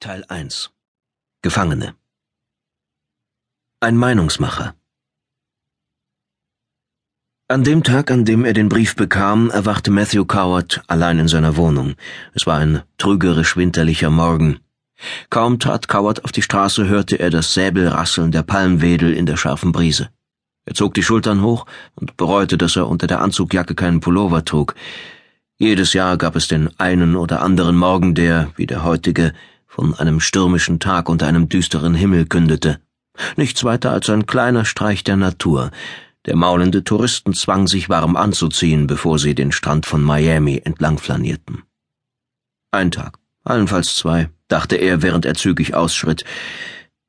Teil 0.00 0.24
1 0.28 0.70
Gefangene 1.42 1.96
Ein 3.80 3.96
Meinungsmacher 3.96 4.76
An 7.48 7.64
dem 7.64 7.82
Tag, 7.82 8.12
an 8.12 8.24
dem 8.24 8.44
er 8.44 8.52
den 8.52 8.68
Brief 8.68 8.94
bekam, 8.94 9.50
erwachte 9.50 9.90
Matthew 9.90 10.24
Coward 10.24 10.84
allein 10.86 11.18
in 11.18 11.26
seiner 11.26 11.56
Wohnung. 11.56 11.96
Es 12.32 12.46
war 12.46 12.58
ein 12.58 12.84
trügerisch 12.98 13.56
winterlicher 13.56 14.08
Morgen. 14.08 14.60
Kaum 15.30 15.58
trat 15.58 15.88
Coward 15.88 16.24
auf 16.24 16.30
die 16.30 16.42
Straße, 16.42 16.86
hörte 16.86 17.18
er 17.18 17.30
das 17.30 17.52
Säbelrasseln 17.54 18.30
der 18.30 18.44
Palmwedel 18.44 19.12
in 19.12 19.26
der 19.26 19.36
scharfen 19.36 19.72
Brise. 19.72 20.10
Er 20.64 20.74
zog 20.74 20.94
die 20.94 21.02
Schultern 21.02 21.42
hoch 21.42 21.66
und 21.96 22.16
bereute, 22.16 22.56
dass 22.56 22.76
er 22.76 22.86
unter 22.86 23.08
der 23.08 23.20
Anzugjacke 23.20 23.74
keinen 23.74 23.98
Pullover 23.98 24.44
trug. 24.44 24.76
Jedes 25.56 25.92
Jahr 25.92 26.16
gab 26.18 26.36
es 26.36 26.46
den 26.46 26.70
einen 26.78 27.16
oder 27.16 27.42
anderen 27.42 27.74
Morgen, 27.74 28.14
der, 28.14 28.52
wie 28.54 28.66
der 28.66 28.84
heutige, 28.84 29.32
von 29.68 29.94
einem 29.94 30.18
stürmischen 30.18 30.80
Tag 30.80 31.08
unter 31.08 31.26
einem 31.26 31.48
düsteren 31.48 31.94
Himmel 31.94 32.26
kündete. 32.26 32.80
Nichts 33.36 33.62
weiter 33.62 33.92
als 33.92 34.10
ein 34.10 34.26
kleiner 34.26 34.64
Streich 34.64 35.04
der 35.04 35.16
Natur. 35.16 35.70
Der 36.26 36.34
maulende 36.34 36.82
Touristen 36.82 37.34
zwang 37.34 37.68
sich 37.68 37.88
warm 37.88 38.16
anzuziehen, 38.16 38.86
bevor 38.86 39.18
sie 39.18 39.34
den 39.34 39.52
Strand 39.52 39.86
von 39.86 40.02
Miami 40.02 40.60
entlang 40.64 40.98
flanierten. 40.98 41.62
Ein 42.70 42.90
Tag, 42.90 43.18
allenfalls 43.44 43.96
zwei, 43.96 44.30
dachte 44.48 44.76
er, 44.76 45.02
während 45.02 45.24
er 45.24 45.34
zügig 45.34 45.74
ausschritt. 45.74 46.24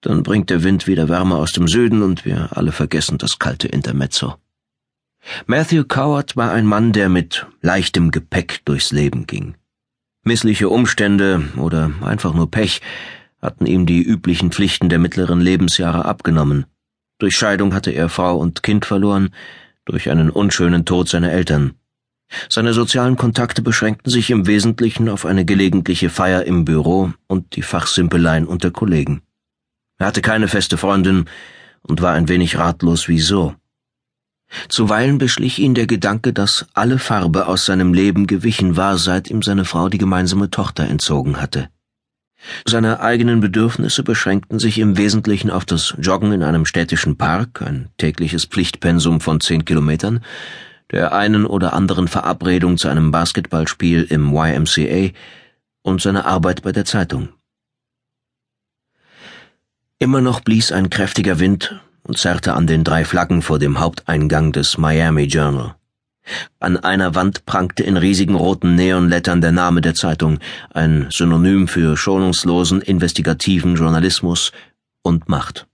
Dann 0.00 0.22
bringt 0.22 0.50
der 0.50 0.62
Wind 0.62 0.86
wieder 0.86 1.08
Wärme 1.08 1.36
aus 1.36 1.52
dem 1.52 1.68
Süden 1.68 2.02
und 2.02 2.24
wir 2.24 2.56
alle 2.56 2.72
vergessen 2.72 3.18
das 3.18 3.38
kalte 3.38 3.68
Intermezzo. 3.68 4.36
Matthew 5.46 5.84
Coward 5.84 6.36
war 6.36 6.52
ein 6.52 6.66
Mann, 6.66 6.92
der 6.92 7.08
mit 7.08 7.46
leichtem 7.60 8.10
Gepäck 8.10 8.60
durchs 8.64 8.92
Leben 8.92 9.26
ging. 9.26 9.56
Missliche 10.26 10.68
Umstände 10.68 11.40
oder 11.56 11.92
einfach 12.00 12.34
nur 12.34 12.50
Pech 12.50 12.80
hatten 13.40 13.64
ihm 13.64 13.86
die 13.86 14.02
üblichen 14.02 14.50
Pflichten 14.50 14.88
der 14.88 14.98
mittleren 14.98 15.40
Lebensjahre 15.40 16.04
abgenommen. 16.04 16.66
Durch 17.18 17.36
Scheidung 17.36 17.72
hatte 17.72 17.92
er 17.92 18.08
Frau 18.08 18.36
und 18.36 18.64
Kind 18.64 18.84
verloren, 18.84 19.30
durch 19.84 20.10
einen 20.10 20.30
unschönen 20.30 20.84
Tod 20.84 21.08
seiner 21.08 21.30
Eltern. 21.30 21.74
Seine 22.48 22.72
sozialen 22.72 23.16
Kontakte 23.16 23.62
beschränkten 23.62 24.10
sich 24.10 24.30
im 24.30 24.48
Wesentlichen 24.48 25.08
auf 25.08 25.26
eine 25.26 25.44
gelegentliche 25.44 26.10
Feier 26.10 26.42
im 26.42 26.64
Büro 26.64 27.12
und 27.28 27.54
die 27.54 27.62
Fachsimpeleien 27.62 28.48
unter 28.48 28.72
Kollegen. 28.72 29.22
Er 29.98 30.08
hatte 30.08 30.22
keine 30.22 30.48
feste 30.48 30.76
Freundin 30.76 31.26
und 31.82 32.02
war 32.02 32.14
ein 32.14 32.28
wenig 32.28 32.58
ratlos 32.58 33.06
wieso. 33.06 33.54
Zuweilen 34.68 35.18
beschlich 35.18 35.58
ihn 35.58 35.74
der 35.74 35.86
Gedanke, 35.86 36.32
dass 36.32 36.66
alle 36.74 36.98
Farbe 36.98 37.46
aus 37.46 37.66
seinem 37.66 37.94
Leben 37.94 38.26
gewichen 38.26 38.76
war, 38.76 38.98
seit 38.98 39.30
ihm 39.30 39.42
seine 39.42 39.64
Frau 39.64 39.88
die 39.88 39.98
gemeinsame 39.98 40.50
Tochter 40.50 40.84
entzogen 40.84 41.40
hatte. 41.40 41.68
Seine 42.66 43.00
eigenen 43.00 43.40
Bedürfnisse 43.40 44.02
beschränkten 44.02 44.58
sich 44.58 44.78
im 44.78 44.96
Wesentlichen 44.96 45.50
auf 45.50 45.64
das 45.64 45.94
Joggen 45.98 46.32
in 46.32 46.42
einem 46.42 46.66
städtischen 46.66 47.16
Park, 47.16 47.62
ein 47.62 47.88
tägliches 47.96 48.44
Pflichtpensum 48.44 49.20
von 49.20 49.40
zehn 49.40 49.64
Kilometern, 49.64 50.22
der 50.92 51.12
einen 51.12 51.46
oder 51.46 51.72
anderen 51.72 52.08
Verabredung 52.08 52.76
zu 52.76 52.88
einem 52.88 53.10
Basketballspiel 53.10 54.04
im 54.04 54.32
YMCA 54.32 55.10
und 55.82 56.00
seine 56.00 56.24
Arbeit 56.26 56.62
bei 56.62 56.72
der 56.72 56.84
Zeitung. 56.84 57.30
Immer 59.98 60.20
noch 60.20 60.40
blies 60.40 60.72
ein 60.72 60.90
kräftiger 60.90 61.40
Wind 61.40 61.80
und 62.06 62.18
zerrte 62.18 62.54
an 62.54 62.66
den 62.66 62.84
drei 62.84 63.04
Flaggen 63.04 63.42
vor 63.42 63.58
dem 63.58 63.80
Haupteingang 63.80 64.52
des 64.52 64.78
Miami 64.78 65.24
Journal. 65.24 65.74
An 66.58 66.76
einer 66.76 67.14
Wand 67.14 67.46
prangte 67.46 67.84
in 67.84 67.96
riesigen 67.96 68.34
roten 68.34 68.74
Neonlettern 68.74 69.40
der 69.40 69.52
Name 69.52 69.80
der 69.80 69.94
Zeitung, 69.94 70.38
ein 70.70 71.06
Synonym 71.10 71.68
für 71.68 71.96
schonungslosen 71.96 72.80
investigativen 72.80 73.76
Journalismus 73.76 74.52
und 75.02 75.28
Macht. 75.28 75.66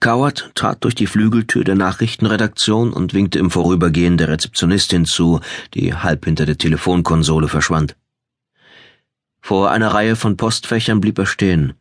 Coward 0.00 0.52
trat 0.54 0.82
durch 0.84 0.94
die 0.94 1.06
Flügeltür 1.06 1.64
der 1.64 1.74
Nachrichtenredaktion 1.74 2.92
und 2.92 3.12
winkte 3.12 3.38
im 3.38 3.50
Vorübergehen 3.50 4.16
der 4.16 4.28
Rezeptionistin 4.28 5.04
zu, 5.04 5.40
die 5.74 5.94
halb 5.94 6.24
hinter 6.24 6.46
der 6.46 6.56
Telefonkonsole 6.56 7.48
verschwand. 7.48 7.96
Vor 9.42 9.70
einer 9.70 9.88
Reihe 9.88 10.16
von 10.16 10.38
Postfächern 10.38 11.00
blieb 11.00 11.18
er 11.18 11.26
stehen. 11.26 11.74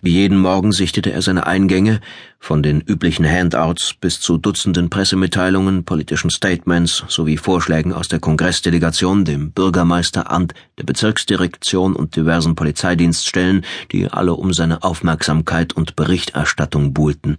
Wie 0.00 0.12
jeden 0.12 0.38
Morgen 0.38 0.72
sichtete 0.72 1.12
er 1.12 1.20
seine 1.20 1.46
Eingänge, 1.46 2.00
von 2.38 2.62
den 2.62 2.80
üblichen 2.80 3.28
Handouts 3.28 3.94
bis 3.94 4.20
zu 4.20 4.38
Dutzenden 4.38 4.88
Pressemitteilungen, 4.88 5.84
politischen 5.84 6.30
Statements 6.30 7.04
sowie 7.08 7.36
Vorschlägen 7.36 7.92
aus 7.92 8.08
der 8.08 8.18
Kongressdelegation, 8.18 9.24
dem 9.24 9.52
Bürgermeisteramt, 9.52 10.54
der 10.78 10.84
Bezirksdirektion 10.84 11.94
und 11.96 12.16
diversen 12.16 12.54
Polizeidienststellen, 12.54 13.64
die 13.92 14.08
alle 14.08 14.34
um 14.34 14.52
seine 14.52 14.82
Aufmerksamkeit 14.82 15.74
und 15.74 15.96
Berichterstattung 15.96 16.94
buhlten. 16.94 17.38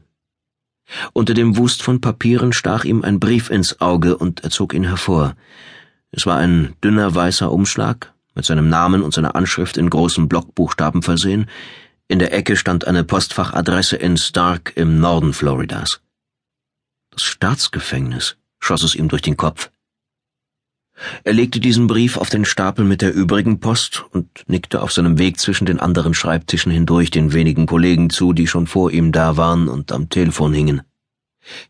Unter 1.13 1.34
dem 1.34 1.57
Wust 1.57 1.81
von 1.81 2.00
Papieren 2.00 2.53
stach 2.53 2.84
ihm 2.84 3.03
ein 3.03 3.19
Brief 3.19 3.50
ins 3.50 3.81
Auge 3.81 4.17
und 4.17 4.44
er 4.44 4.51
zog 4.51 4.73
ihn 4.75 4.84
hervor. 4.84 5.35
Es 6.11 6.28
war 6.28 6.38
ein 6.38 6.75
dünner 6.84 7.13
weißer 7.16 7.51
Umschlag, 7.51 8.13
mit 8.35 8.45
seinem 8.45 8.69
Namen 8.69 9.01
und 9.01 9.13
seiner 9.13 9.35
Anschrift 9.35 9.78
in 9.78 9.89
großen 9.89 10.29
Blockbuchstaben 10.29 11.01
versehen, 11.01 11.47
in 12.07 12.19
der 12.19 12.33
Ecke 12.33 12.55
stand 12.55 12.85
eine 12.85 13.03
Postfachadresse 13.03 13.95
in 13.95 14.17
Stark 14.17 14.73
im 14.75 14.99
Norden 14.99 15.33
Floridas. 15.33 16.01
Das 17.09 17.23
Staatsgefängnis, 17.23 18.38
schoss 18.59 18.83
es 18.83 18.95
ihm 18.95 19.07
durch 19.09 19.21
den 19.21 19.38
Kopf. 19.38 19.71
Er 21.23 21.33
legte 21.33 21.59
diesen 21.59 21.88
Brief 21.88 22.17
auf 22.17 22.29
den 22.29 22.45
Stapel 22.45 22.85
mit 22.85 23.01
der 23.01 23.13
übrigen 23.13 23.59
Post 23.59 24.05
und 24.11 24.27
nickte 24.47 24.81
auf 24.81 24.93
seinem 24.93 25.17
Weg 25.17 25.39
zwischen 25.39 25.66
den 25.66 25.79
anderen 25.79 26.13
Schreibtischen 26.13 26.71
hindurch 26.71 27.09
den 27.09 27.33
wenigen 27.33 27.66
Kollegen 27.66 28.09
zu, 28.09 28.33
die 28.33 28.47
schon 28.47 28.67
vor 28.67 28.91
ihm 28.91 29.11
da 29.11 29.35
waren 29.35 29.67
und 29.67 29.91
am 29.91 30.09
Telefon 30.09 30.53
hingen. 30.53 30.83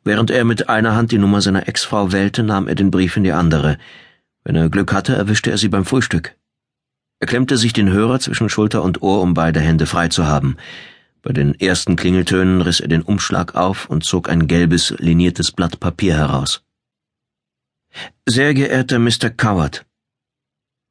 Während 0.04 0.32
er 0.32 0.46
mit 0.46 0.70
einer 0.70 0.96
Hand 0.96 1.12
die 1.12 1.18
Nummer 1.18 1.42
seiner 1.42 1.68
Ex-Frau 1.68 2.12
wählte, 2.12 2.44
nahm 2.44 2.68
er 2.68 2.76
den 2.76 2.92
Brief 2.92 3.18
in 3.18 3.24
die 3.24 3.32
andere. 3.32 3.78
Wenn 4.44 4.56
er 4.56 4.70
Glück 4.70 4.94
hatte, 4.94 5.16
erwischte 5.16 5.50
er 5.50 5.58
sie 5.58 5.70
beim 5.70 5.86
Frühstück. 5.86 6.36
Er 7.26 7.28
klemmte 7.28 7.58
sich 7.58 7.74
den 7.74 7.90
Hörer 7.90 8.20
zwischen 8.20 8.50
Schulter 8.50 8.84
und 8.84 9.02
Ohr, 9.02 9.24
um 9.24 9.34
beide 9.34 9.60
Hände 9.60 9.88
frei 9.88 10.10
zu 10.10 10.28
haben. 10.28 10.58
Bei 11.24 11.34
den 11.34 11.60
ersten 11.60 11.96
Klingeltönen 11.96 12.62
riss 12.62 12.82
er 12.82 12.88
den 12.88 13.02
Umschlag 13.02 13.56
auf 13.56 13.90
und 13.90 14.04
zog 14.04 14.30
ein 14.30 14.46
gelbes, 14.46 14.94
liniertes 15.00 15.52
Blatt 15.52 15.80
Papier 15.80 16.14
heraus. 16.14 16.62
Sehr 18.28 18.54
geehrter 18.54 19.00
Mr. 19.00 19.32
Coward, 19.32 19.88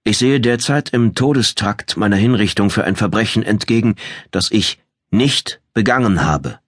ich 0.03 0.19
sehe 0.19 0.41
derzeit 0.41 0.89
im 0.89 1.15
Todestrakt 1.15 1.97
meiner 1.97 2.17
Hinrichtung 2.17 2.69
für 2.69 2.83
ein 2.83 2.97
Verbrechen 2.97 3.45
entgegen, 3.45 3.95
das 4.33 4.51
ich 4.51 4.81
nicht 5.13 5.61
begangen 5.73 6.25
habe. 6.25 6.59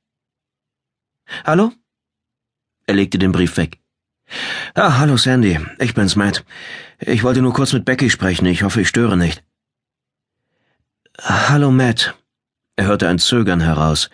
Hallo? 1.43 1.72
Er 2.87 2.94
legte 2.94 3.19
den 3.19 3.32
Brief 3.32 3.56
weg. 3.56 3.81
Ah, 4.75 4.99
hallo 4.99 5.16
Sandy, 5.16 5.59
ich 5.81 5.94
bin's 5.94 6.15
Matt. 6.15 6.44
Ich 7.00 7.25
wollte 7.25 7.43
nur 7.43 7.53
kurz 7.53 7.72
mit 7.72 7.84
Becky 7.84 8.10
sprechen, 8.10 8.47
ich 8.47 8.62
hoffe, 8.62 8.81
ich 8.81 8.88
störe 8.88 9.16
nicht. 9.16 9.43
Hallo 11.22 11.71
Matt. 11.71 12.15
Er 12.77 12.87
hörte 12.87 13.09
ein 13.09 13.19
Zögern 13.19 13.60
heraus. 13.60 14.10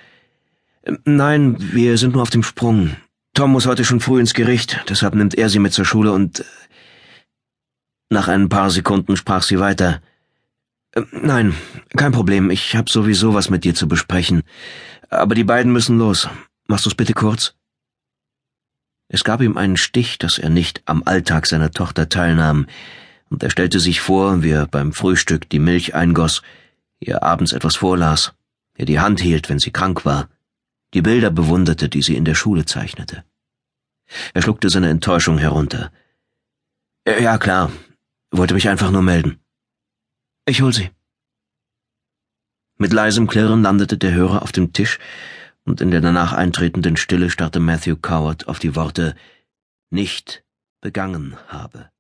Nein, 1.05 1.57
wir 1.59 1.99
sind 1.99 2.15
nur 2.15 2.23
auf 2.23 2.31
dem 2.31 2.43
Sprung. 2.43 2.97
Tom 3.35 3.53
muss 3.53 3.67
heute 3.67 3.85
schon 3.85 4.01
früh 4.01 4.21
ins 4.21 4.35
Gericht, 4.35 4.85
deshalb 4.89 5.15
nimmt 5.15 5.35
er 5.35 5.49
sie 5.49 5.59
mit 5.59 5.73
zur 5.73 5.85
Schule 5.85 6.12
und... 6.12 6.45
Nach 8.11 8.29
ein 8.29 8.49
paar 8.49 8.71
Sekunden 8.71 9.17
sprach 9.17 9.43
sie 9.43 9.59
weiter. 9.59 10.03
Nein, 11.12 11.55
kein 11.97 12.12
Problem, 12.12 12.51
ich 12.51 12.77
hab 12.77 12.91
sowieso 12.91 13.33
was 13.33 13.49
mit 13.49 13.65
dir 13.65 13.75
zu 13.75 13.89
besprechen. 13.89 14.43
Aber 15.09 15.35
die 15.35 15.45
beiden 15.45 15.73
müssen 15.73 15.99
los. 15.99 16.29
Machst 16.69 16.85
du's 16.85 16.95
bitte 16.95 17.15
kurz? 17.15 17.55
Es 19.09 19.25
gab 19.25 19.41
ihm 19.41 19.57
einen 19.57 19.77
Stich, 19.77 20.19
dass 20.19 20.39
er 20.39 20.51
nicht 20.51 20.83
am 20.85 21.03
Alltag 21.05 21.47
seiner 21.47 21.71
Tochter 21.71 22.09
teilnahm, 22.09 22.67
und 23.31 23.43
er 23.43 23.51
stellte 23.51 23.81
sich 23.81 24.03
vor, 24.03 24.43
wie 24.43 24.51
er 24.51 24.67
beim 24.67 24.93
Frühstück 24.93 25.49
die 25.49 25.59
Milch 25.59 25.95
eingoss, 25.95 26.43
ihr 27.07 27.23
abends 27.23 27.53
etwas 27.53 27.76
vorlas, 27.76 28.35
ihr 28.76 28.87
die 28.87 29.00
Hand 29.00 29.21
hielt, 29.21 29.49
wenn 29.49 29.59
sie 29.59 29.71
krank 29.71 30.05
war, 30.05 30.29
die 30.94 31.03
Bilder 31.03 31.31
bewunderte, 31.31 31.88
die 31.88 32.03
sie 32.03 32.17
in 32.17 32.25
der 32.25 32.35
Schule 32.35 32.65
zeichnete. 32.65 33.25
Er 34.35 34.43
schluckte 34.43 34.69
seine 34.69 34.91
Enttäuschung 34.91 35.38
herunter. 35.38 35.91
Ja, 37.06 37.38
klar, 37.38 37.73
wollte 38.31 38.55
mich 38.55 38.69
einfach 38.69 38.91
nur 38.91 39.03
melden. 39.03 39.41
Ich 40.44 40.61
hol 40.61 40.73
sie. 40.73 40.91
Mit 42.79 42.93
leisem 42.93 43.26
Klirren 43.26 43.62
landete 43.62 43.97
der 43.97 44.12
Hörer 44.12 44.43
auf 44.43 44.53
dem 44.53 44.73
Tisch, 44.73 44.99
und 45.65 45.81
in 45.81 45.93
der 45.93 46.00
danach 46.00 46.32
eintretenden 46.32 46.97
Stille 46.97 47.31
starrte 47.31 47.61
Matthew 47.61 47.97
Coward 47.97 48.49
auf 48.49 48.59
die 48.59 48.75
Worte 48.75 49.15
nicht 49.91 50.44
begangen 50.81 51.37
habe. 51.47 51.91